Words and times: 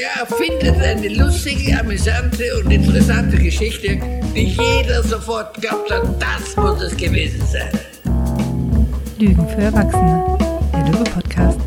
Der 0.00 0.22
erfindet 0.22 0.82
eine 0.82 1.08
lustige, 1.08 1.78
amüsante 1.78 2.44
und 2.58 2.70
interessante 2.70 3.36
Geschichte, 3.36 4.00
die 4.34 4.46
jeder 4.46 5.02
sofort 5.02 5.60
glaubt 5.60 5.90
hat, 5.90 6.04
das 6.18 6.56
muss 6.56 6.80
es 6.80 6.96
gewesen 6.96 7.42
sein. 7.46 7.68
Lügen 9.18 9.46
für 9.46 9.60
Erwachsene, 9.60 10.38
der 10.72 10.86
Lüge-Podcast. 10.86 11.60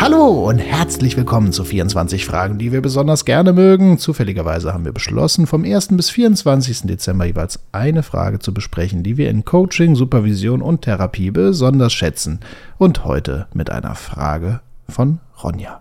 Hallo 0.00 0.48
und 0.48 0.58
herzlich 0.58 1.16
willkommen 1.16 1.52
zu 1.52 1.62
24 1.62 2.26
Fragen, 2.26 2.58
die 2.58 2.72
wir 2.72 2.82
besonders 2.82 3.24
gerne 3.24 3.52
mögen. 3.52 3.98
Zufälligerweise 3.98 4.74
haben 4.74 4.84
wir 4.84 4.92
beschlossen, 4.92 5.46
vom 5.46 5.64
1. 5.64 5.96
bis 5.96 6.10
24. 6.10 6.82
Dezember 6.82 7.26
jeweils 7.26 7.60
eine 7.70 8.02
Frage 8.02 8.40
zu 8.40 8.52
besprechen, 8.52 9.04
die 9.04 9.16
wir 9.16 9.30
in 9.30 9.44
Coaching, 9.44 9.94
Supervision 9.94 10.62
und 10.62 10.82
Therapie 10.82 11.30
besonders 11.30 11.92
schätzen. 11.92 12.40
Und 12.76 13.04
heute 13.04 13.46
mit 13.54 13.70
einer 13.70 13.94
Frage 13.94 14.58
von 14.88 15.20
Ronja. 15.44 15.80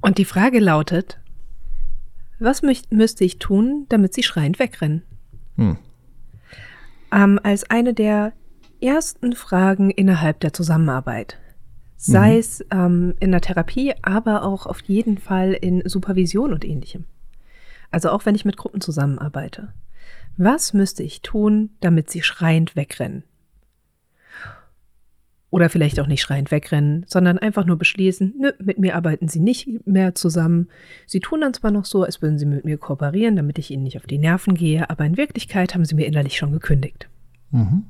Und 0.00 0.18
die 0.18 0.24
Frage 0.24 0.60
lautet, 0.60 1.18
was 2.38 2.62
müsste 2.62 3.24
ich 3.24 3.38
tun, 3.38 3.86
damit 3.88 4.14
sie 4.14 4.22
schreiend 4.22 4.58
wegrennen? 4.58 5.02
Hm. 5.56 5.76
Ähm, 7.12 7.40
als 7.42 7.68
eine 7.68 7.94
der 7.94 8.32
ersten 8.80 9.34
Fragen 9.34 9.90
innerhalb 9.90 10.40
der 10.40 10.52
Zusammenarbeit. 10.52 11.38
Sei 11.96 12.34
mhm. 12.34 12.38
es 12.38 12.64
ähm, 12.70 13.14
in 13.18 13.32
der 13.32 13.40
Therapie, 13.40 13.92
aber 14.02 14.44
auch 14.44 14.66
auf 14.66 14.80
jeden 14.82 15.18
Fall 15.18 15.52
in 15.52 15.82
Supervision 15.84 16.52
und 16.52 16.64
ähnlichem. 16.64 17.06
Also 17.90 18.10
auch 18.10 18.24
wenn 18.24 18.36
ich 18.36 18.44
mit 18.44 18.56
Gruppen 18.56 18.80
zusammenarbeite. 18.80 19.72
Was 20.36 20.72
müsste 20.72 21.02
ich 21.02 21.22
tun, 21.22 21.70
damit 21.80 22.10
sie 22.10 22.22
schreiend 22.22 22.76
wegrennen? 22.76 23.24
Oder 25.50 25.70
vielleicht 25.70 25.98
auch 25.98 26.06
nicht 26.06 26.20
schreiend 26.20 26.50
wegrennen, 26.50 27.06
sondern 27.08 27.38
einfach 27.38 27.64
nur 27.64 27.78
beschließen, 27.78 28.34
nö, 28.38 28.52
mit 28.62 28.78
mir 28.78 28.94
arbeiten 28.94 29.28
sie 29.28 29.40
nicht 29.40 29.86
mehr 29.86 30.14
zusammen. 30.14 30.68
Sie 31.06 31.20
tun 31.20 31.40
dann 31.40 31.54
zwar 31.54 31.70
noch 31.70 31.86
so, 31.86 32.02
als 32.02 32.20
würden 32.20 32.38
sie 32.38 32.44
mit 32.44 32.66
mir 32.66 32.76
kooperieren, 32.76 33.36
damit 33.36 33.58
ich 33.58 33.70
ihnen 33.70 33.82
nicht 33.82 33.96
auf 33.96 34.06
die 34.06 34.18
Nerven 34.18 34.54
gehe, 34.54 34.90
aber 34.90 35.06
in 35.06 35.16
Wirklichkeit 35.16 35.74
haben 35.74 35.86
sie 35.86 35.94
mir 35.94 36.06
innerlich 36.06 36.36
schon 36.36 36.52
gekündigt. 36.52 37.08
Mhm. 37.50 37.84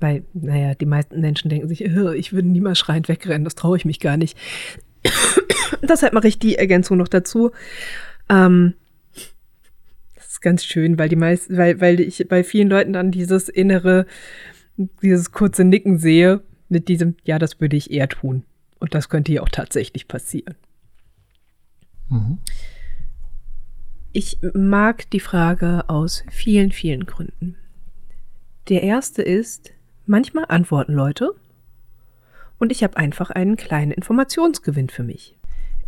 Weil, 0.00 0.24
naja, 0.34 0.74
die 0.74 0.84
meisten 0.84 1.18
Menschen 1.18 1.48
denken 1.48 1.68
sich, 1.68 1.80
ich 1.82 2.32
würde 2.34 2.48
niemals 2.48 2.78
schreiend 2.78 3.08
wegrennen, 3.08 3.44
das 3.44 3.54
traue 3.54 3.78
ich 3.78 3.86
mich 3.86 3.98
gar 3.98 4.18
nicht. 4.18 4.36
Deshalb 5.82 6.12
mache 6.12 6.28
ich 6.28 6.38
die 6.38 6.56
Ergänzung 6.56 6.98
noch 6.98 7.08
dazu. 7.08 7.52
Ähm, 8.28 8.74
das 10.14 10.26
ist 10.28 10.42
ganz 10.42 10.62
schön, 10.62 10.98
weil 10.98 11.08
die 11.08 11.16
meisten, 11.16 11.56
weil, 11.56 11.80
weil 11.80 12.00
ich 12.00 12.26
bei 12.28 12.44
vielen 12.44 12.68
Leuten 12.68 12.92
dann 12.92 13.12
dieses 13.12 13.48
innere, 13.48 14.04
dieses 15.00 15.32
kurze 15.32 15.64
Nicken 15.64 15.98
sehe 15.98 16.42
mit 16.68 16.88
diesem, 16.88 17.16
ja, 17.24 17.38
das 17.38 17.60
würde 17.60 17.76
ich 17.76 17.90
eher 17.90 18.08
tun. 18.08 18.44
Und 18.78 18.94
das 18.94 19.08
könnte 19.08 19.32
ja 19.32 19.42
auch 19.42 19.48
tatsächlich 19.48 20.08
passieren. 20.08 20.54
Mhm. 22.08 22.38
Ich 24.12 24.38
mag 24.54 25.10
die 25.10 25.20
Frage 25.20 25.84
aus 25.88 26.24
vielen, 26.30 26.72
vielen 26.72 27.06
Gründen. 27.06 27.56
Der 28.68 28.82
erste 28.82 29.22
ist, 29.22 29.72
manchmal 30.06 30.46
antworten 30.48 30.94
Leute 30.94 31.34
und 32.58 32.72
ich 32.72 32.82
habe 32.82 32.96
einfach 32.96 33.30
einen 33.30 33.56
kleinen 33.56 33.92
Informationsgewinn 33.92 34.88
für 34.88 35.02
mich. 35.02 35.36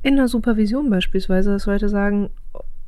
In 0.02 0.16
der 0.16 0.28
Supervision 0.28 0.90
beispielsweise, 0.90 1.52
dass 1.52 1.66
Leute 1.66 1.88
sagen, 1.88 2.30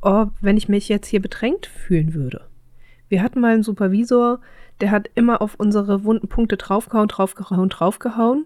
oh, 0.01 0.27
wenn 0.39 0.57
ich 0.57 0.69
mich 0.69 0.87
jetzt 0.89 1.07
hier 1.07 1.21
bedrängt 1.21 1.65
fühlen 1.65 2.13
würde. 2.13 2.47
Wir 3.11 3.21
hatten 3.21 3.41
mal 3.41 3.53
einen 3.53 3.61
Supervisor, 3.61 4.39
der 4.79 4.89
hat 4.89 5.09
immer 5.15 5.41
auf 5.41 5.55
unsere 5.55 6.05
wunden 6.05 6.29
Punkte 6.29 6.55
draufgehauen, 6.55 7.09
draufgehauen, 7.09 7.67
draufgehauen. 7.67 8.45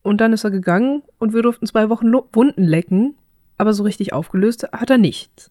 Und 0.00 0.22
dann 0.22 0.32
ist 0.32 0.44
er 0.44 0.50
gegangen 0.50 1.02
und 1.18 1.34
wir 1.34 1.42
durften 1.42 1.66
zwei 1.66 1.90
Wochen 1.90 2.10
Wunden 2.32 2.64
lecken, 2.64 3.14
aber 3.58 3.74
so 3.74 3.82
richtig 3.82 4.14
aufgelöst 4.14 4.66
hat 4.72 4.88
er 4.88 4.96
nichts. 4.96 5.50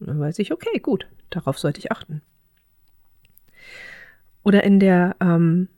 dann 0.00 0.18
weiß 0.18 0.40
ich, 0.40 0.52
okay, 0.52 0.80
gut, 0.80 1.06
darauf 1.30 1.56
sollte 1.56 1.78
ich 1.78 1.92
achten. 1.92 2.20
Oder 4.42 4.64
in 4.64 4.80
der, 4.80 5.14
ähm, 5.20 5.68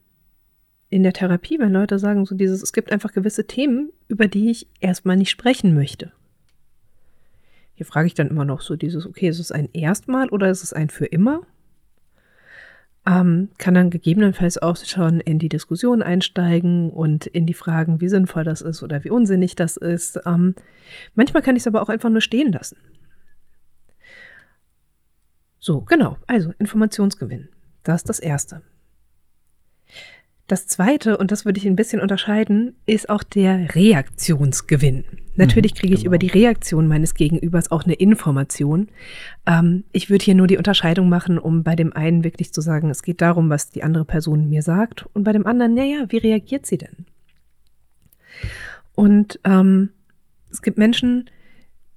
in 0.88 1.03
der 1.03 1.12
Therapie, 1.12 1.59
wenn 1.59 1.71
Leute 1.71 1.99
sagen, 1.99 2.25
so 2.25 2.34
dieses, 2.34 2.62
es 2.62 2.72
gibt 2.72 2.91
einfach 2.91 3.12
gewisse 3.12 3.47
Themen, 3.47 3.93
über 4.09 4.27
die 4.27 4.50
ich 4.50 4.69
erstmal 4.81 5.19
nicht 5.19 5.31
sprechen 5.31 5.75
möchte. 5.75 6.12
Hier 7.76 7.87
frage 7.87 8.09
ich 8.09 8.14
dann 8.14 8.28
immer 8.28 8.44
noch 8.44 8.60
so 8.60 8.75
dieses, 8.75 9.06
okay, 9.06 9.28
ist 9.28 9.38
es 9.38 9.53
ein 9.53 9.69
Erstmal 9.72 10.28
oder 10.31 10.50
ist 10.50 10.64
es 10.64 10.72
ein 10.72 10.91
für 10.91 11.06
immer? 11.06 11.42
ähm, 13.06 13.50
kann 13.59 13.75
dann 13.75 13.91
gegebenenfalls 13.91 14.59
auch 14.59 14.76
schon 14.76 15.20
in 15.20 15.38
die 15.38 15.48
Diskussion 15.48 16.03
einsteigen 16.03 16.91
und 16.91 17.26
in 17.26 17.47
die 17.47 17.54
Fragen, 17.54 18.00
wie 18.00 18.09
sinnvoll 18.09 18.42
das 18.42 18.60
ist 18.60 18.82
oder 18.82 19.04
wie 19.04 19.10
unsinnig 19.10 19.54
das 19.54 19.76
ist. 19.76 20.19
Ähm, 20.26 20.56
manchmal 21.14 21.42
kann 21.42 21.54
ich 21.54 21.62
es 21.62 21.66
aber 21.69 21.82
auch 21.82 21.88
einfach 21.88 22.10
nur 22.10 22.20
stehen 22.20 22.53
lassen. 22.53 22.76
So, 25.60 25.82
genau. 25.82 26.16
Also 26.26 26.53
Informationsgewinn. 26.58 27.48
Das 27.84 28.00
ist 28.00 28.08
das 28.08 28.19
Erste. 28.19 28.62
Das 30.47 30.69
zweite, 30.69 31.19
und 31.19 31.33
das 31.33 31.45
würde 31.45 31.59
ich 31.59 31.67
ein 31.67 31.75
bisschen 31.75 32.01
unterscheiden, 32.01 32.77
ist 32.87 33.09
auch 33.09 33.25
der 33.25 33.75
Reaktionsgewinn. 33.75 35.05
Natürlich 35.34 35.75
mhm, 35.75 35.79
kriege 35.79 35.95
ich 35.95 36.01
genau. 36.01 36.11
über 36.11 36.19
die 36.19 36.29
Reaktion 36.29 36.87
meines 36.87 37.15
Gegenübers 37.15 37.73
auch 37.73 37.84
eine 37.84 37.95
Information. 37.95 38.89
Ähm, 39.45 39.85
ich 39.93 40.09
würde 40.09 40.25
hier 40.25 40.37
nur 40.37 40.47
die 40.47 40.56
Unterscheidung 40.56 41.09
machen, 41.09 41.39
um 41.39 41.65
bei 41.65 41.75
dem 41.75 41.93
einen 41.93 42.23
wirklich 42.23 42.53
zu 42.53 42.61
sagen, 42.61 42.91
es 42.91 43.03
geht 43.03 43.21
darum, 43.21 43.51
was 43.51 43.71
die 43.71 43.83
andere 43.83 44.05
Person 44.05 44.49
mir 44.49 44.62
sagt, 44.62 45.06
und 45.15 45.25
bei 45.25 45.33
dem 45.33 45.47
anderen, 45.47 45.75
naja, 45.75 46.06
wie 46.09 46.19
reagiert 46.19 46.65
sie 46.65 46.79
denn? 46.79 47.06
Und 48.95 49.41
ähm, 49.45 49.91
es 50.51 50.62
gibt 50.62 50.79
Menschen, 50.79 51.29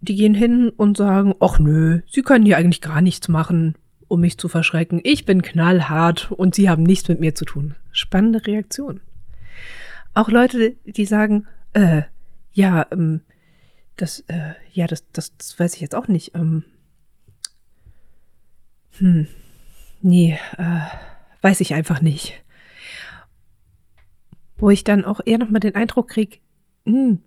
die 0.01 0.15
gehen 0.15 0.33
hin 0.33 0.69
und 0.69 0.97
sagen, 0.97 1.35
ach 1.39 1.59
nö, 1.59 2.01
sie 2.07 2.23
können 2.23 2.45
hier 2.45 2.57
eigentlich 2.57 2.81
gar 2.81 3.01
nichts 3.01 3.27
machen 3.27 3.75
um 4.09 4.19
mich 4.19 4.37
zu 4.37 4.49
verschrecken. 4.49 4.99
Ich 5.03 5.25
bin 5.25 5.41
knallhart 5.41 6.31
und 6.31 6.55
sie 6.55 6.69
haben 6.69 6.83
nichts 6.83 7.07
mit 7.07 7.21
mir 7.21 7.35
zu 7.35 7.45
tun. 7.45 7.75
Spannende 7.91 8.45
Reaktion. 8.45 8.99
Auch 10.13 10.27
Leute, 10.27 10.75
die 10.85 11.05
sagen, 11.05 11.47
äh, 11.73 12.01
ja, 12.51 12.87
ähm, 12.91 13.21
das, 13.95 14.21
äh, 14.27 14.53
ja, 14.73 14.87
das, 14.87 15.09
das, 15.11 15.37
das 15.37 15.57
weiß 15.57 15.75
ich 15.75 15.81
jetzt 15.81 15.95
auch 15.95 16.07
nicht. 16.07 16.35
Ähm, 16.35 16.63
hm, 18.97 19.27
nee, 20.01 20.37
äh, 20.57 20.79
weiß 21.41 21.61
ich 21.61 21.73
einfach 21.73 22.01
nicht. 22.01 22.43
Wo 24.57 24.69
ich 24.69 24.83
dann 24.83 25.05
auch 25.05 25.21
eher 25.23 25.37
nochmal 25.37 25.61
den 25.61 25.75
Eindruck 25.75 26.09
kriege, 26.09 26.39
hm, 26.85 27.21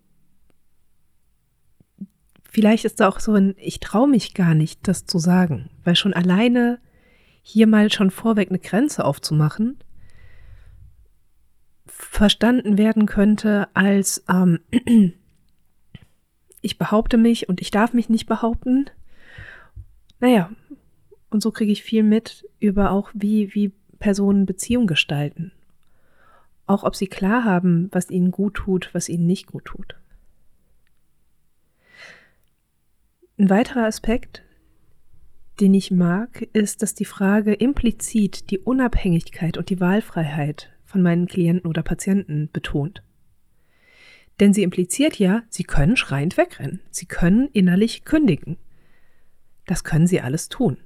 vielleicht 2.53 2.85
ist 2.85 3.01
da 3.01 3.09
auch 3.09 3.19
so 3.19 3.33
ein, 3.33 3.55
ich 3.57 3.81
traue 3.81 4.07
mich 4.07 4.35
gar 4.35 4.55
nicht, 4.55 4.87
das 4.87 5.07
zu 5.07 5.19
sagen, 5.19 5.71
weil 5.85 5.97
schon 5.97 6.13
alleine 6.13 6.79
hier 7.41 7.67
mal 7.67 7.91
schon 7.91 8.11
vorweg 8.11 8.51
eine 8.51 8.59
Grenze 8.59 9.05
aufzumachen, 9.07 9.79
verstanden 11.87 12.77
werden 12.77 13.07
könnte 13.07 13.69
als 13.73 14.23
ähm, 14.29 14.61
ich 16.61 16.77
behaupte 16.77 17.17
mich 17.17 17.49
und 17.49 17.63
ich 17.63 17.71
darf 17.71 17.95
mich 17.95 18.11
nicht 18.11 18.27
behaupten. 18.27 18.91
Naja, 20.21 20.51
und 21.31 21.43
so 21.43 21.51
kriege 21.53 21.73
ich 21.73 21.83
viel 21.83 22.03
mit 22.03 22.47
über 22.61 22.91
auch, 22.91 23.11
wie, 23.15 23.55
wie 23.55 23.73
Personen 23.99 24.45
Beziehung 24.45 24.87
gestalten. 24.87 25.53
Auch 26.67 26.85
ob 26.85 26.97
sie 26.97 27.07
klar 27.07 27.45
haben, 27.45 27.89
was 27.93 28.11
ihnen 28.11 28.31
gut 28.31 28.55
tut, 28.55 28.91
was 28.93 29.09
ihnen 29.09 29.27
nicht 29.27 29.47
gut 29.47 29.65
tut. 29.65 29.97
Ein 33.43 33.51
weiterer 33.51 33.87
Aspekt, 33.87 34.45
den 35.59 35.75
ich 35.75 35.91
mag, 35.91 36.43
ist, 36.53 36.81
dass 36.81 36.95
die 36.95 37.05
Frage 37.05 37.53
implizit 37.53 38.53
die 38.53 38.61
Unabhängigkeit 38.61 39.59
und 39.59 39.69
die 39.69 39.81
Wahlfreiheit 39.81 40.71
von 40.85 41.03
meinen 41.03 41.27
Klienten 41.27 41.69
oder 41.69 41.83
Patienten 41.83 42.51
betont. 42.53 43.03
Denn 44.39 44.55
sie 44.55 44.63
impliziert 44.63 45.19
ja, 45.19 45.43
sie 45.49 45.65
können 45.65 45.97
schreiend 45.97 46.37
wegrennen, 46.37 46.83
sie 46.93 47.07
können 47.07 47.49
innerlich 47.53 48.05
kündigen. 48.05 48.59
Das 49.67 49.83
können 49.83 50.07
sie 50.07 50.21
alles 50.21 50.49
tun. 50.49 50.77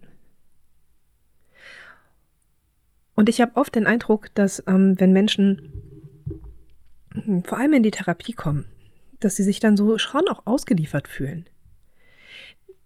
Und 3.15 3.29
ich 3.29 3.43
habe 3.43 3.55
oft 3.57 3.75
den 3.75 3.87
Eindruck, 3.87 4.35
dass 4.35 4.65
ähm, 4.67 4.99
wenn 4.99 5.13
Menschen 5.13 5.75
hm, 7.13 7.45
vor 7.45 7.59
allem 7.59 7.75
in 7.75 7.83
die 7.83 7.91
Therapie 7.91 8.33
kommen, 8.33 8.65
dass 9.21 9.37
sie 9.37 9.43
sich 9.43 9.61
dann 9.61 9.77
so 9.77 9.99
schon 9.99 10.27
auch 10.31 10.47
ausgeliefert 10.47 11.07
fühlen 11.07 11.51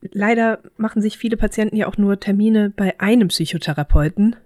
leider 0.03 0.61
machen 0.77 1.03
sich 1.03 1.19
viele 1.19 1.37
Patienten 1.37 1.77
ja 1.77 1.87
auch 1.87 1.99
nur 1.99 2.21
Termine 2.21 2.71
bei 2.71 2.99
einem 3.01 3.29
Psychotherapeuten 3.29 4.37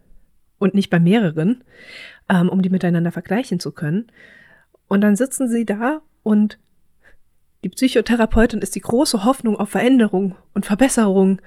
und 0.59 0.75
nicht 0.75 0.91
bei 0.91 1.01
mehreren, 1.01 1.63
ähm, 2.29 2.49
um 2.49 2.63
die 2.63 2.71
miteinander 2.71 3.13
vergleichen 3.13 3.61
zu 3.61 3.73
können. 3.73 4.07
Und 4.89 5.01
dann 5.01 5.17
sitzen 5.17 5.49
sie 5.49 5.65
da 5.65 6.01
und 6.23 6.59
die 7.65 7.71
Psychotherapeutin 7.71 8.61
ist 8.61 8.75
die 8.75 8.81
große 8.81 9.25
Hoffnung 9.25 9.57
auf 9.57 9.71
Veränderung 9.71 10.35
und 10.53 10.67
Verbesserung 10.67 11.41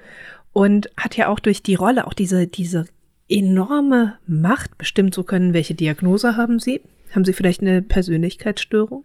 und 0.52 0.90
hat 0.96 1.16
ja 1.16 1.28
auch 1.28 1.38
durch 1.38 1.62
die 1.62 1.76
Rolle 1.76 2.06
auch 2.06 2.14
diese, 2.14 2.48
diese 2.48 2.86
enorme 3.28 4.18
Macht 4.26 4.78
bestimmt 4.78 5.14
zu 5.14 5.22
können, 5.22 5.52
welche 5.52 5.74
Diagnose 5.74 6.36
haben 6.36 6.58
sie, 6.58 6.80
Haben 7.14 7.24
Sie 7.24 7.32
vielleicht 7.32 7.62
eine 7.62 7.82
Persönlichkeitsstörung? 7.82 9.04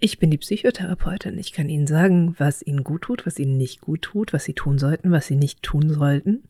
Ich 0.00 0.18
bin 0.18 0.30
die 0.30 0.38
Psychotherapeutin. 0.38 1.38
Ich 1.38 1.52
kann 1.52 1.68
Ihnen 1.68 1.86
sagen, 1.86 2.34
was 2.38 2.62
Ihnen 2.62 2.84
gut 2.84 3.02
tut, 3.02 3.26
was 3.26 3.38
Ihnen 3.38 3.56
nicht 3.56 3.80
gut 3.80 4.02
tut, 4.02 4.32
was 4.32 4.44
Sie 4.44 4.54
tun 4.54 4.78
sollten, 4.78 5.10
was 5.10 5.26
Sie 5.26 5.36
nicht 5.36 5.62
tun 5.62 5.90
sollten. 5.90 6.42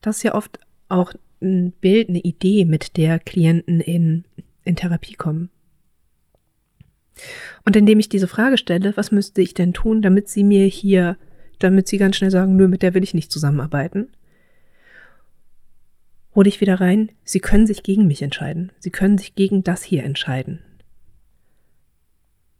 Das 0.00 0.18
ist 0.18 0.22
ja 0.22 0.34
oft 0.34 0.58
auch 0.88 1.12
ein 1.40 1.72
Bild, 1.72 2.08
eine 2.08 2.20
Idee, 2.20 2.64
mit 2.64 2.96
der 2.96 3.18
Klienten 3.18 3.80
in, 3.80 4.24
in 4.64 4.76
Therapie 4.76 5.14
kommen. 5.14 5.50
Und 7.64 7.76
indem 7.76 7.98
ich 7.98 8.08
diese 8.08 8.28
Frage 8.28 8.58
stelle, 8.58 8.96
was 8.96 9.12
müsste 9.12 9.42
ich 9.42 9.54
denn 9.54 9.72
tun, 9.72 10.02
damit 10.02 10.28
Sie 10.28 10.44
mir 10.44 10.66
hier, 10.66 11.16
damit 11.58 11.88
Sie 11.88 11.98
ganz 11.98 12.16
schnell 12.16 12.30
sagen, 12.30 12.56
nö, 12.56 12.68
mit 12.68 12.82
der 12.82 12.94
will 12.94 13.02
ich 13.02 13.14
nicht 13.14 13.32
zusammenarbeiten, 13.32 14.08
hole 16.34 16.48
ich 16.48 16.60
wieder 16.60 16.80
rein, 16.80 17.12
Sie 17.24 17.40
können 17.40 17.66
sich 17.66 17.82
gegen 17.82 18.06
mich 18.06 18.22
entscheiden. 18.22 18.72
Sie 18.78 18.90
können 18.90 19.18
sich 19.18 19.34
gegen 19.34 19.64
das 19.64 19.82
hier 19.82 20.04
entscheiden. 20.04 20.62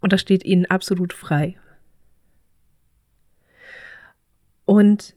Und 0.01 0.13
das 0.13 0.21
steht 0.21 0.45
Ihnen 0.45 0.67
absolut 0.67 1.13
frei. 1.13 1.57
Und 4.65 5.15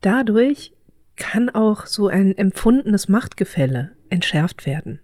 dadurch 0.00 0.72
kann 1.16 1.50
auch 1.50 1.86
so 1.86 2.08
ein 2.08 2.36
empfundenes 2.36 3.08
Machtgefälle 3.08 3.92
entschärft 4.08 4.66
werden 4.66 5.00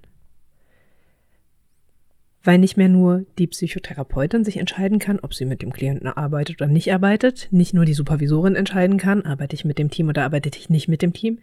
weil 2.48 2.56
nicht 2.56 2.78
mehr 2.78 2.88
nur 2.88 3.26
die 3.36 3.46
Psychotherapeutin 3.46 4.42
sich 4.42 4.56
entscheiden 4.56 4.98
kann, 4.98 5.20
ob 5.20 5.34
sie 5.34 5.44
mit 5.44 5.60
dem 5.60 5.70
Klienten 5.70 6.08
arbeitet 6.08 6.62
oder 6.62 6.70
nicht 6.70 6.90
arbeitet, 6.90 7.48
nicht 7.50 7.74
nur 7.74 7.84
die 7.84 7.92
Supervisorin 7.92 8.54
entscheiden 8.54 8.96
kann, 8.96 9.20
arbeite 9.26 9.54
ich 9.54 9.66
mit 9.66 9.78
dem 9.78 9.90
Team 9.90 10.08
oder 10.08 10.24
arbeite 10.24 10.48
ich 10.56 10.70
nicht 10.70 10.88
mit 10.88 11.02
dem 11.02 11.12
Team, 11.12 11.40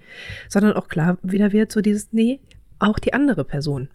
sondern 0.50 0.74
auch 0.74 0.88
klar 0.88 1.20
wieder 1.22 1.52
wird 1.52 1.72
so 1.72 1.82
dieses, 1.82 2.12
nee, 2.12 2.40
auch 2.80 2.98
die 2.98 3.14
andere 3.14 3.46
Person, 3.46 3.90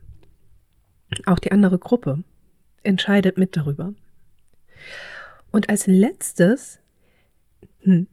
auch 1.27 1.41
die 1.41 1.51
andere 1.51 1.81
Gruppe 1.81 2.23
entscheidet 2.85 3.39
mit 3.39 3.57
darüber. 3.57 3.93
Und 5.51 5.69
als 5.69 5.89
letztes 5.89 6.79
hm, 7.81 8.07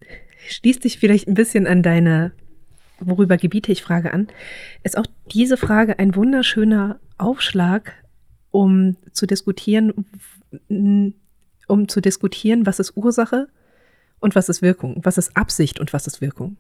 schließt 0.47 0.81
sich 0.81 0.97
vielleicht 0.97 1.27
ein 1.27 1.35
bisschen 1.35 1.67
an 1.67 1.83
deine, 1.83 2.31
worüber 2.99 3.37
gebiete 3.37 3.71
ich 3.71 3.83
Frage 3.83 4.11
an, 4.11 4.27
ist 4.81 4.97
auch 4.97 5.05
diese 5.31 5.55
Frage 5.55 5.99
ein 5.99 6.15
wunderschöner 6.15 6.99
Aufschlag 7.19 7.93
um 8.51 8.97
zu 9.11 9.25
diskutieren, 9.25 10.05
um 11.67 11.87
zu 11.87 12.01
diskutieren, 12.01 12.65
was 12.65 12.79
ist 12.79 12.95
Ursache 12.95 13.47
und 14.19 14.35
was 14.35 14.49
ist 14.49 14.61
Wirkung, 14.61 14.99
was 15.03 15.17
ist 15.17 15.35
Absicht 15.35 15.79
und 15.79 15.93
was 15.93 16.07
ist 16.07 16.21
Wirkung. 16.21 16.57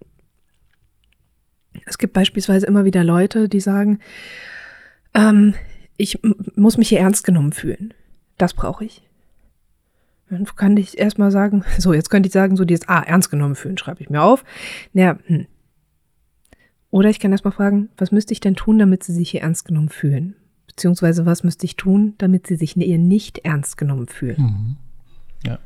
Es 1.85 1.97
gibt 1.97 2.13
beispielsweise 2.13 2.65
immer 2.65 2.85
wieder 2.85 3.03
Leute, 3.03 3.49
die 3.49 3.59
sagen, 3.59 3.99
ähm, 5.13 5.53
ich 5.97 6.19
muss 6.55 6.77
mich 6.77 6.89
hier 6.89 6.99
ernst 6.99 7.23
genommen 7.23 7.53
fühlen. 7.53 7.93
Das 8.37 8.53
brauche 8.53 8.85
ich. 8.85 9.03
Dann 10.29 10.45
kann 10.45 10.77
ich 10.77 10.97
erstmal 10.97 11.31
sagen, 11.31 11.63
so, 11.77 11.93
jetzt 11.93 12.09
könnte 12.09 12.27
ich 12.27 12.33
sagen, 12.33 12.57
so 12.57 12.65
dieses, 12.65 12.87
ah, 12.87 13.01
ernst 13.01 13.29
genommen 13.29 13.55
fühlen, 13.55 13.77
schreibe 13.77 14.01
ich 14.01 14.09
mir 14.09 14.21
auf. 14.21 14.43
Naja, 14.93 15.17
hm. 15.25 15.47
Oder 16.89 17.09
ich 17.09 17.19
kann 17.19 17.31
erstmal 17.31 17.51
fragen, 17.51 17.89
was 17.97 18.11
müsste 18.11 18.33
ich 18.33 18.39
denn 18.39 18.55
tun, 18.55 18.79
damit 18.79 19.03
sie 19.03 19.13
sich 19.13 19.31
hier 19.31 19.41
ernst 19.41 19.65
genommen 19.65 19.89
fühlen? 19.89 20.35
Beziehungsweise 20.77 21.25
was 21.25 21.43
müsste 21.43 21.65
ich 21.65 21.75
tun, 21.75 22.13
damit 22.19 22.45
sie 22.45 22.55
sich 22.55 22.77
ihr 22.77 22.99
nicht 22.99 23.39
ernst 23.39 23.77
genommen 23.77 24.05
fühlen? 24.05 24.37
Mhm. 24.37 24.77
Ja. 25.43 25.57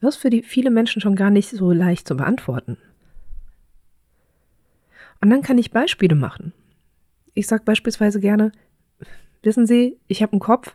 Das 0.00 0.14
ist 0.14 0.22
für 0.22 0.30
die 0.30 0.42
viele 0.42 0.70
Menschen 0.70 1.02
schon 1.02 1.14
gar 1.14 1.28
nicht 1.28 1.50
so 1.50 1.70
leicht 1.70 2.08
zu 2.08 2.16
beantworten. 2.16 2.78
Und 5.20 5.28
dann 5.28 5.42
kann 5.42 5.58
ich 5.58 5.70
Beispiele 5.70 6.14
machen. 6.14 6.54
Ich 7.34 7.46
sage 7.46 7.64
beispielsweise 7.66 8.20
gerne, 8.20 8.52
wissen 9.42 9.66
Sie, 9.66 9.98
ich 10.08 10.22
habe 10.22 10.32
einen 10.32 10.40
Kopf, 10.40 10.74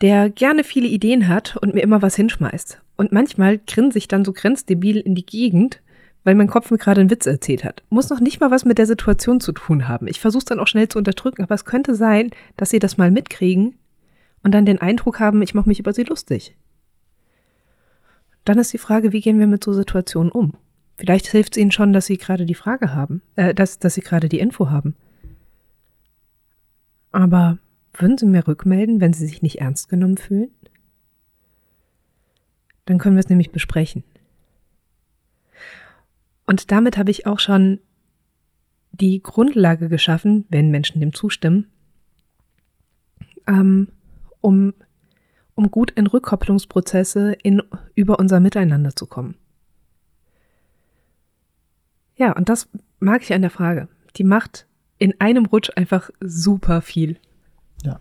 der 0.00 0.30
gerne 0.30 0.62
viele 0.62 0.86
Ideen 0.86 1.26
hat 1.26 1.56
und 1.56 1.74
mir 1.74 1.82
immer 1.82 2.02
was 2.02 2.14
hinschmeißt. 2.14 2.80
Und 2.96 3.10
manchmal 3.10 3.58
grinse 3.58 3.98
ich 3.98 4.06
dann 4.06 4.24
so 4.24 4.32
grenzdebil 4.32 4.98
in 4.98 5.16
die 5.16 5.26
Gegend 5.26 5.80
weil 6.24 6.34
mein 6.34 6.48
Kopf 6.48 6.70
mir 6.70 6.78
gerade 6.78 7.00
einen 7.00 7.10
Witz 7.10 7.26
erzählt 7.26 7.64
hat. 7.64 7.82
Muss 7.90 8.10
noch 8.10 8.20
nicht 8.20 8.40
mal 8.40 8.50
was 8.50 8.64
mit 8.64 8.78
der 8.78 8.86
Situation 8.86 9.40
zu 9.40 9.52
tun 9.52 9.86
haben. 9.86 10.08
Ich 10.08 10.20
versuche 10.20 10.40
es 10.40 10.44
dann 10.46 10.58
auch 10.58 10.66
schnell 10.66 10.88
zu 10.88 10.98
unterdrücken, 10.98 11.42
aber 11.42 11.54
es 11.54 11.64
könnte 11.64 11.94
sein, 11.94 12.30
dass 12.56 12.70
sie 12.70 12.78
das 12.78 12.96
mal 12.96 13.10
mitkriegen 13.10 13.76
und 14.42 14.52
dann 14.52 14.66
den 14.66 14.80
Eindruck 14.80 15.20
haben, 15.20 15.42
ich 15.42 15.54
mache 15.54 15.68
mich 15.68 15.78
über 15.78 15.92
sie 15.92 16.04
lustig. 16.04 16.56
Dann 18.44 18.58
ist 18.58 18.72
die 18.72 18.78
Frage, 18.78 19.12
wie 19.12 19.20
gehen 19.20 19.38
wir 19.38 19.46
mit 19.46 19.62
so 19.62 19.72
Situationen 19.72 20.32
um? 20.32 20.54
Vielleicht 20.96 21.26
hilft 21.26 21.56
es 21.56 21.60
ihnen 21.60 21.72
schon, 21.72 21.92
dass 21.92 22.06
sie 22.06 22.18
gerade 22.18 22.46
die 22.46 22.54
Frage 22.54 22.94
haben, 22.94 23.22
äh, 23.36 23.54
dass, 23.54 23.78
dass 23.78 23.94
sie 23.94 24.02
gerade 24.02 24.28
die 24.28 24.38
Info 24.38 24.70
haben. 24.70 24.94
Aber 27.10 27.58
würden 27.94 28.18
sie 28.18 28.26
mir 28.26 28.46
rückmelden, 28.46 29.00
wenn 29.00 29.12
sie 29.12 29.26
sich 29.26 29.42
nicht 29.42 29.60
ernst 29.60 29.88
genommen 29.88 30.18
fühlen? 30.18 30.50
Dann 32.86 32.98
können 32.98 33.16
wir 33.16 33.20
es 33.20 33.28
nämlich 33.28 33.50
besprechen. 33.50 34.04
Und 36.46 36.70
damit 36.70 36.98
habe 36.98 37.10
ich 37.10 37.26
auch 37.26 37.38
schon 37.38 37.80
die 38.92 39.22
Grundlage 39.22 39.88
geschaffen, 39.88 40.46
wenn 40.50 40.70
Menschen 40.70 41.00
dem 41.00 41.14
zustimmen, 41.14 41.66
ähm, 43.46 43.88
um, 44.40 44.74
um 45.54 45.70
gut 45.70 45.90
in 45.92 46.06
Rückkopplungsprozesse 46.06 47.32
in, 47.42 47.62
über 47.94 48.18
unser 48.18 48.40
Miteinander 48.40 48.94
zu 48.94 49.06
kommen. 49.06 49.36
Ja, 52.16 52.32
und 52.32 52.48
das 52.48 52.68
mag 53.00 53.22
ich 53.22 53.32
an 53.34 53.42
der 53.42 53.50
Frage. 53.50 53.88
Die 54.16 54.24
macht 54.24 54.66
in 54.98 55.20
einem 55.20 55.46
Rutsch 55.46 55.70
einfach 55.74 56.10
super 56.20 56.80
viel. 56.80 57.18
Ja, 57.82 57.98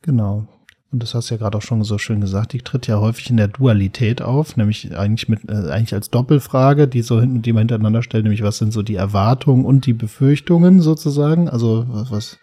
genau. 0.00 0.48
Und 0.90 1.02
das 1.02 1.14
hast 1.14 1.28
du 1.28 1.34
ja 1.34 1.38
gerade 1.38 1.58
auch 1.58 1.62
schon 1.62 1.84
so 1.84 1.98
schön 1.98 2.20
gesagt, 2.20 2.54
die 2.54 2.62
tritt 2.62 2.86
ja 2.86 2.98
häufig 2.98 3.28
in 3.28 3.36
der 3.36 3.48
Dualität 3.48 4.22
auf, 4.22 4.56
nämlich 4.56 4.96
eigentlich 4.96 5.28
mit 5.28 5.40
äh, 5.48 5.70
eigentlich 5.70 5.92
als 5.92 6.10
Doppelfrage, 6.10 6.88
die 6.88 7.02
so 7.02 7.20
die 7.20 7.52
man 7.52 7.60
hintereinander 7.60 8.02
stellt, 8.02 8.24
nämlich 8.24 8.42
was 8.42 8.56
sind 8.58 8.72
so 8.72 8.82
die 8.82 8.94
Erwartungen 8.94 9.66
und 9.66 9.84
die 9.84 9.92
Befürchtungen 9.92 10.80
sozusagen? 10.80 11.48
Also 11.48 11.84
was 11.88 12.38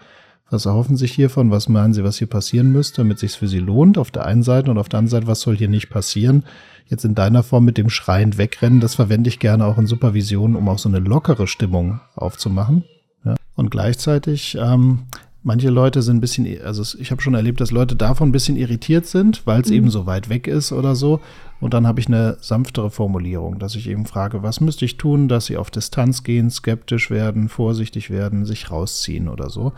was 0.49 0.65
erhoffen 0.65 0.95
sich 0.95 1.11
hiervon? 1.11 1.49
Was 1.49 1.69
meinen 1.69 1.93
Sie, 1.93 2.03
was 2.03 2.19
hier 2.19 2.27
passieren 2.27 2.71
müsste, 2.71 2.97
damit 2.97 3.17
sich 3.17 3.33
für 3.33 3.47
Sie 3.47 3.59
lohnt? 3.59 3.97
Auf 3.97 4.11
der 4.11 4.25
einen 4.25 4.43
Seite 4.43 4.69
und 4.69 4.77
auf 4.77 4.89
der 4.89 4.99
anderen 4.99 5.21
Seite, 5.21 5.27
was 5.27 5.41
soll 5.41 5.57
hier 5.57 5.69
nicht 5.69 5.89
passieren? 5.89 6.43
Jetzt 6.87 7.03
in 7.03 7.15
deiner 7.15 7.41
Form 7.41 7.65
mit 7.65 7.77
dem 7.77 7.89
schreiend 7.89 8.37
wegrennen, 8.37 8.79
das 8.79 8.93
verwende 8.93 9.27
ich 9.27 9.39
gerne 9.39 9.65
auch 9.65 9.79
in 9.79 9.87
Supervisionen, 9.87 10.55
um 10.55 10.69
auch 10.69 10.77
so 10.77 10.87
eine 10.87 10.99
lockere 10.99 11.47
Stimmung 11.47 11.99
aufzumachen. 12.15 12.83
Ja. 13.23 13.35
Und 13.55 13.71
gleichzeitig 13.71 14.55
ähm, 14.61 14.99
manche 15.45 15.69
Leute 15.69 16.01
sind 16.01 16.17
ein 16.17 16.21
bisschen, 16.21 16.61
also 16.63 16.97
ich 16.99 17.11
habe 17.11 17.21
schon 17.21 17.35
erlebt, 17.35 17.61
dass 17.61 17.71
Leute 17.71 17.95
davon 17.95 18.29
ein 18.29 18.31
bisschen 18.31 18.57
irritiert 18.57 19.05
sind, 19.05 19.45
weil 19.45 19.61
es 19.61 19.69
mhm. 19.69 19.75
eben 19.75 19.89
so 19.91 20.05
weit 20.07 20.27
weg 20.27 20.47
ist 20.47 20.71
oder 20.71 20.95
so. 20.95 21.21
Und 21.61 21.73
dann 21.73 21.87
habe 21.87 21.99
ich 21.99 22.07
eine 22.07 22.37
sanftere 22.41 22.89
Formulierung, 22.89 23.59
dass 23.59 23.75
ich 23.75 23.87
eben 23.87 24.05
frage, 24.05 24.43
was 24.43 24.59
müsste 24.59 24.85
ich 24.85 24.97
tun, 24.97 25.27
dass 25.27 25.45
sie 25.45 25.57
auf 25.57 25.69
Distanz 25.69 26.23
gehen, 26.23 26.49
skeptisch 26.49 27.11
werden, 27.11 27.47
vorsichtig 27.47 28.09
werden, 28.09 28.45
sich 28.45 28.71
rausziehen 28.71 29.29
oder 29.29 29.49
so. 29.49 29.71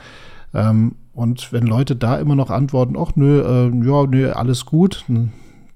Ähm, 0.53 0.95
und 1.13 1.51
wenn 1.51 1.67
Leute 1.67 1.97
da 1.97 2.17
immer 2.17 2.35
noch 2.35 2.49
antworten, 2.49 2.95
ach 2.97 3.11
nö, 3.15 3.41
äh, 3.41 3.85
ja, 3.85 4.07
nö, 4.07 4.31
alles 4.31 4.65
gut, 4.65 5.03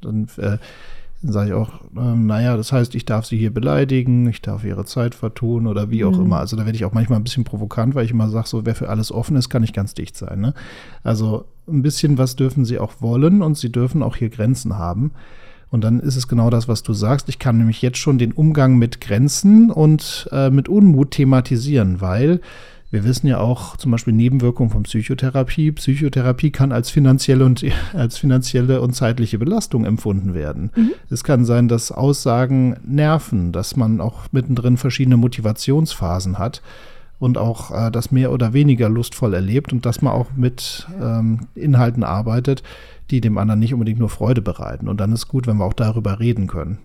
dann 0.01 0.27
äh, 0.37 0.57
dann 1.21 1.33
sage 1.33 1.49
ich 1.49 1.53
auch, 1.53 1.81
äh, 1.95 2.15
naja, 2.15 2.57
das 2.57 2.71
heißt, 2.71 2.95
ich 2.95 3.05
darf 3.05 3.25
sie 3.25 3.37
hier 3.37 3.53
beleidigen, 3.53 4.27
ich 4.27 4.41
darf 4.41 4.63
ihre 4.63 4.85
Zeit 4.85 5.13
vertun 5.13 5.67
oder 5.67 5.91
wie 5.91 6.03
auch 6.03 6.17
mhm. 6.17 6.25
immer. 6.25 6.37
Also 6.37 6.55
da 6.55 6.65
werde 6.65 6.75
ich 6.75 6.85
auch 6.85 6.93
manchmal 6.93 7.19
ein 7.19 7.23
bisschen 7.23 7.43
provokant, 7.43 7.93
weil 7.93 8.05
ich 8.05 8.11
immer 8.11 8.29
sage, 8.29 8.47
so 8.47 8.65
wer 8.65 8.75
für 8.75 8.89
alles 8.89 9.11
offen 9.11 9.35
ist, 9.35 9.49
kann 9.49 9.61
nicht 9.61 9.75
ganz 9.75 9.93
dicht 9.93 10.17
sein. 10.17 10.41
Ne? 10.41 10.53
Also 11.03 11.45
ein 11.67 11.83
bisschen 11.83 12.17
was 12.17 12.35
dürfen 12.35 12.65
sie 12.65 12.79
auch 12.79 12.93
wollen 13.01 13.41
und 13.43 13.57
sie 13.57 13.71
dürfen 13.71 14.01
auch 14.01 14.15
hier 14.15 14.29
Grenzen 14.29 14.77
haben. 14.77 15.11
Und 15.69 15.83
dann 15.83 15.99
ist 16.01 16.17
es 16.17 16.27
genau 16.27 16.49
das, 16.49 16.67
was 16.67 16.83
du 16.83 16.91
sagst. 16.93 17.29
Ich 17.29 17.39
kann 17.39 17.57
nämlich 17.57 17.81
jetzt 17.81 17.97
schon 17.97 18.17
den 18.17 18.33
Umgang 18.33 18.77
mit 18.77 18.99
Grenzen 18.99 19.71
und 19.71 20.27
äh, 20.31 20.49
mit 20.49 20.67
Unmut 20.67 21.11
thematisieren, 21.11 22.01
weil 22.01 22.41
wir 22.91 23.05
wissen 23.05 23.27
ja 23.27 23.39
auch 23.39 23.77
zum 23.77 23.91
Beispiel 23.91 24.13
Nebenwirkungen 24.13 24.69
von 24.69 24.83
Psychotherapie. 24.83 25.71
Psychotherapie 25.71 26.51
kann 26.51 26.73
als 26.73 26.89
finanzielle 26.89 27.45
und, 27.45 27.65
als 27.93 28.17
finanzielle 28.17 28.81
und 28.81 28.93
zeitliche 28.93 29.39
Belastung 29.39 29.85
empfunden 29.85 30.33
werden. 30.33 30.71
Mhm. 30.75 30.91
Es 31.09 31.23
kann 31.23 31.45
sein, 31.45 31.69
dass 31.69 31.91
Aussagen 31.91 32.77
nerven, 32.85 33.53
dass 33.53 33.77
man 33.77 34.01
auch 34.01 34.25
mittendrin 34.31 34.75
verschiedene 34.75 35.17
Motivationsphasen 35.17 36.37
hat 36.37 36.61
und 37.17 37.37
auch 37.37 37.71
äh, 37.71 37.91
das 37.91 38.11
mehr 38.11 38.31
oder 38.33 38.51
weniger 38.51 38.89
lustvoll 38.89 39.33
erlebt 39.33 39.71
und 39.71 39.85
dass 39.85 40.01
man 40.01 40.11
auch 40.11 40.27
mit 40.35 40.87
ähm, 41.01 41.47
Inhalten 41.55 42.03
arbeitet, 42.03 42.61
die 43.09 43.21
dem 43.21 43.37
anderen 43.37 43.59
nicht 43.59 43.73
unbedingt 43.73 43.99
nur 43.99 44.09
Freude 44.09 44.41
bereiten. 44.41 44.89
Und 44.89 44.99
dann 44.99 45.13
ist 45.13 45.29
gut, 45.29 45.47
wenn 45.47 45.57
wir 45.57 45.65
auch 45.65 45.73
darüber 45.73 46.19
reden 46.19 46.47
können. 46.47 46.79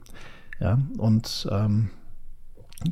Ja, 0.61 0.79
und 0.99 1.49
ähm, 1.51 1.91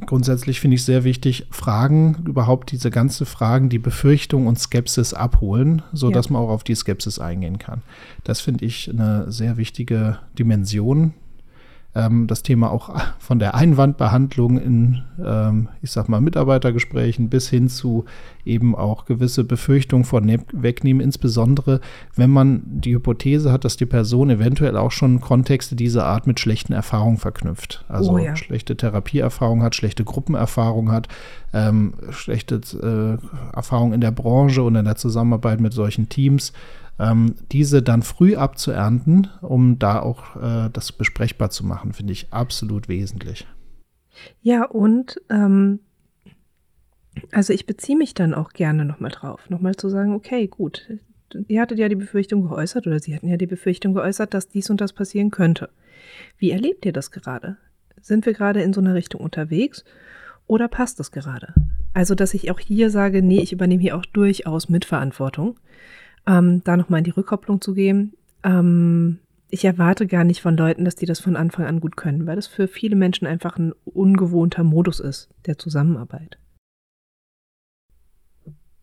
Grundsätzlich 0.07 0.61
finde 0.61 0.77
ich 0.77 0.85
sehr 0.85 1.05
wichtig, 1.05 1.47
Fragen, 1.51 2.25
überhaupt 2.27 2.73
diese 2.73 2.91
ganze 2.91 3.27
Fragen, 3.27 3.69
die 3.69 3.79
Befürchtung 3.79 4.47
und 4.47 4.59
Skepsis 4.59 5.13
abholen, 5.13 5.83
sodass 5.93 6.27
ja. 6.27 6.33
man 6.33 6.43
auch 6.43 6.49
auf 6.49 6.65
die 6.65 6.75
Skepsis 6.75 7.19
eingehen 7.19 7.59
kann. 7.59 7.83
Das 8.25 8.41
finde 8.41 8.65
ich 8.65 8.91
eine 8.91 9.31
sehr 9.31 9.57
wichtige 9.57 10.19
Dimension. 10.39 11.13
Ähm, 11.95 12.27
das 12.27 12.43
Thema 12.43 12.71
auch 12.71 12.95
von 13.19 13.39
der 13.39 13.55
Einwandbehandlung 13.55 14.59
in, 14.59 15.03
ähm, 15.25 15.69
ich 15.83 15.91
sag 15.91 16.09
mal, 16.09 16.21
Mitarbeitergesprächen 16.21 17.29
bis 17.29 17.49
hin 17.49 17.69
zu 17.69 18.05
eben 18.45 18.75
auch 18.75 19.05
gewisse 19.05 19.45
Befürchtungen 19.45 20.05
von 20.05 20.25
ne-, 20.25 20.45
wegnehmen, 20.53 21.01
insbesondere 21.01 21.81
wenn 22.15 22.31
man 22.31 22.63
die 22.65 22.95
Hypothese 22.95 23.53
hat, 23.53 23.65
dass 23.65 23.77
die 23.77 23.87
Person 23.87 24.31
eventuell 24.31 24.77
auch 24.77 24.91
schon 24.91 25.21
Kontexte 25.21 25.77
dieser 25.77 26.05
Art 26.07 26.27
mit 26.27 26.41
schlechten 26.41 26.73
Erfahrungen 26.73 27.19
verknüpft. 27.19 27.85
Also 27.89 28.13
Oh 28.13 28.19
ja. 28.19 28.37
schlechte 28.37 28.77
Therapieerfahrung 28.77 29.63
hat, 29.63 29.75
schlechte 29.75 30.05
Gruppenerfahrung 30.05 30.91
hat, 30.91 31.09
ähm, 31.53 31.95
schlechte 32.11 32.57
äh, 32.57 33.57
Erfahrung 33.57 33.93
in 33.93 34.01
der 34.01 34.11
Branche 34.11 34.63
und 34.63 34.75
in 34.75 34.85
der 34.85 34.97
Zusammenarbeit 34.97 35.61
mit 35.61 35.73
solchen 35.73 36.09
Teams 36.09 36.53
ähm, 36.99 37.35
diese 37.51 37.83
dann 37.83 38.03
früh 38.03 38.37
abzuernten, 38.37 39.29
um 39.41 39.79
da 39.79 40.01
auch 40.01 40.37
äh, 40.37 40.71
das 40.73 40.93
besprechbar 40.93 41.51
zu 41.51 41.65
machen, 41.67 41.93
finde 41.93 42.13
ich 42.13 42.33
absolut 42.33 42.89
wesentlich. 42.89 43.47
Ja, 44.43 44.65
und 44.65 45.21
ähm, 45.29 45.81
also 47.33 47.53
ich 47.53 47.67
beziehe 47.67 47.99
mich 47.99 48.15
dann 48.15 48.35
auch 48.35 48.51
gerne 48.51 48.85
nochmal 48.85 49.11
drauf, 49.11 49.51
nochmal 49.51 49.75
zu 49.75 49.89
sagen, 49.89 50.15
okay, 50.15 50.47
gut, 50.47 50.89
ihr 51.49 51.61
hattet 51.61 51.79
ja 51.79 51.89
die 51.89 51.97
Befürchtung 51.97 52.49
geäußert 52.49 52.87
oder 52.87 52.99
Sie 52.99 53.15
hatten 53.15 53.29
ja 53.29 53.37
die 53.37 53.47
Befürchtung 53.47 53.95
geäußert, 53.95 54.35
dass 54.35 54.49
dies 54.49 54.71
und 54.71 54.81
das 54.81 54.93
passieren 54.93 55.31
könnte. 55.31 55.71
Wie 56.39 56.51
erlebt 56.51 56.87
ihr 56.87 56.93
das 56.93 57.11
gerade? 57.11 57.57
Sind 58.01 58.27
wir 58.27 58.35
gerade 58.35 58.63
in 58.63 58.73
so 58.73 58.81
einer 58.81 58.95
Richtung 58.95 59.21
unterwegs 59.21 59.85
oder 60.47 60.69
passt 60.69 61.01
das 61.01 61.11
gerade? 61.11 61.55
Also, 61.93 62.15
dass 62.15 62.35
ich 62.35 62.51
auch 62.51 62.59
hier 62.59 62.91
sage, 62.91 63.23
nee, 63.23 63.41
ich 63.41 63.53
übernehme 63.53 63.83
hier 63.83 63.97
auch 63.97 64.05
durchaus 64.05 64.69
Mitverantwortung, 64.69 65.59
ähm, 66.27 66.63
da 66.65 66.77
nochmal 66.77 66.99
in 66.99 67.05
die 67.05 67.11
Rückkopplung 67.11 67.61
zu 67.61 67.75
gehen. 67.75 68.15
Ähm, 68.43 69.19
ich 69.51 69.65
erwarte 69.65 70.07
gar 70.07 70.25
nicht 70.25 70.43
von 70.43 70.57
Leuten, 70.57 70.85
dass 70.85 70.97
die 70.97 71.07
das 71.07 71.21
von 71.21 71.37
Anfang 71.37 71.67
an 71.67 71.81
gut 71.81 71.97
können, 71.97 72.27
weil 72.27 72.37
das 72.37 72.47
für 72.47 72.67
viele 72.67 72.97
Menschen 72.97 73.27
einfach 73.27 73.57
ein 73.57 73.73
ungewohnter 73.85 74.65
Modus 74.65 75.01
ist 75.01 75.29
der 75.47 75.59
Zusammenarbeit. 75.59 76.39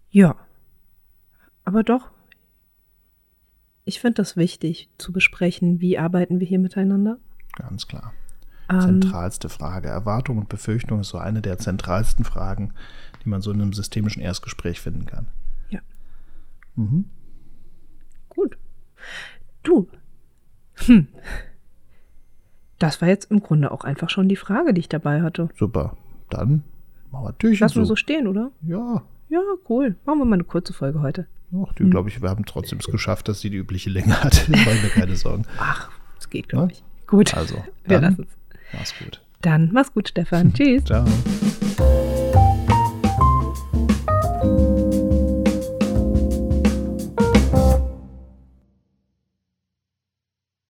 Ja, 0.09 0.35
aber 1.63 1.83
doch, 1.83 2.11
ich 3.85 3.99
finde 3.99 4.15
das 4.15 4.37
wichtig 4.37 4.89
zu 4.97 5.11
besprechen, 5.11 5.81
wie 5.81 5.97
arbeiten 5.97 6.39
wir 6.39 6.47
hier 6.47 6.59
miteinander. 6.59 7.17
Ganz 7.55 7.87
klar. 7.87 8.13
Ähm, 8.69 8.79
Zentralste 8.79 9.49
Frage. 9.49 9.89
Erwartung 9.89 10.37
und 10.37 10.49
Befürchtung 10.49 11.01
ist 11.01 11.09
so 11.09 11.17
eine 11.17 11.41
der 11.41 11.57
zentralsten 11.57 12.23
Fragen, 12.23 12.73
die 13.23 13.29
man 13.29 13.41
so 13.41 13.51
in 13.51 13.61
einem 13.61 13.73
systemischen 13.73 14.21
Erstgespräch 14.21 14.79
finden 14.79 15.05
kann. 15.05 15.27
Ja. 15.69 15.79
Mhm. 16.75 17.05
Du. 19.63 19.87
Hm. 20.85 21.07
Das 22.79 23.01
war 23.01 23.07
jetzt 23.09 23.29
im 23.31 23.41
Grunde 23.41 23.71
auch 23.71 23.83
einfach 23.83 24.09
schon 24.09 24.27
die 24.27 24.35
Frage, 24.35 24.73
die 24.73 24.79
ich 24.79 24.89
dabei 24.89 25.21
hatte. 25.21 25.49
Super. 25.57 25.95
Dann 26.29 26.63
machen 27.11 27.25
wir 27.25 27.37
Türchen 27.37 27.67
wir 27.67 27.73
zu. 27.73 27.85
so 27.85 27.95
stehen, 27.95 28.27
oder? 28.27 28.51
Ja. 28.63 29.03
Ja, 29.29 29.39
cool. 29.69 29.95
Machen 30.05 30.19
wir 30.19 30.25
mal 30.25 30.33
eine 30.35 30.43
kurze 30.43 30.73
Folge 30.73 31.01
heute. 31.01 31.27
Ach, 31.53 31.73
die, 31.73 31.83
Hm. 31.83 31.91
glaube 31.91 32.09
ich, 32.09 32.21
wir 32.21 32.29
haben 32.29 32.45
trotzdem 32.45 32.79
es 32.79 32.87
geschafft, 32.87 33.27
dass 33.27 33.39
sie 33.41 33.49
die 33.49 33.57
übliche 33.57 33.89
Länge 33.89 34.21
hat. 34.23 34.45
Machen 34.49 34.81
wir 34.81 34.89
keine 34.89 35.15
Sorgen. 35.15 35.43
Ach, 35.59 35.89
es 36.19 36.29
geht, 36.29 36.49
glaube 36.49 36.71
ich. 36.71 36.83
Gut. 37.07 37.33
Also, 37.35 37.55
wir 37.85 37.99
dann 37.99 38.11
lassen 38.11 38.27
es. 38.27 38.57
mach's 38.73 38.93
gut. 38.99 39.21
Dann 39.41 39.69
mach's 39.73 39.93
gut, 39.93 40.07
Stefan. 40.09 40.53
Tschüss. 40.53 40.85
Ciao. 40.85 41.05